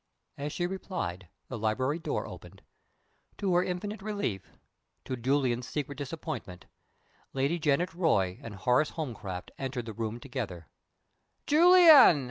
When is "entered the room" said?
9.59-10.19